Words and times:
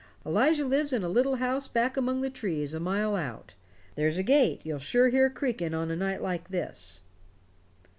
Elijah 0.25 0.65
lives 0.65 0.93
in 0.93 1.03
a 1.03 1.07
little 1.07 1.35
house 1.35 1.67
back 1.67 1.95
among 1.95 2.21
the 2.21 2.29
trees 2.31 2.73
a 2.73 2.79
mile 2.79 3.15
out 3.15 3.53
there's 3.93 4.17
a 4.17 4.23
gate 4.23 4.59
you'll 4.63 4.79
sure 4.79 5.09
hear 5.09 5.29
creaking 5.29 5.75
on 5.75 5.91
a 5.91 5.95
night 5.95 6.23
like 6.23 6.49
this." 6.49 7.01